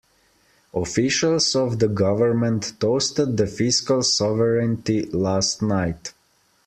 [0.73, 6.15] Officials of the government toasted the fiscal sovereignty last night.